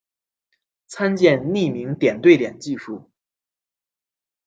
[0.87, 3.11] 参见匿名点对点技术。